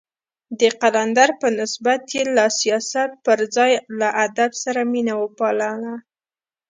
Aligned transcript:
د 0.59 0.61
قلندر 0.81 1.29
په 1.41 1.47
نسبت 1.59 2.01
يې 2.15 2.23
له 2.35 2.45
سياست 2.59 3.09
پر 3.25 3.39
ځای 3.55 3.71
له 3.99 4.07
ادب 4.25 4.51
سره 4.63 4.81
مينه 4.93 5.13
وپالله. 5.21 5.93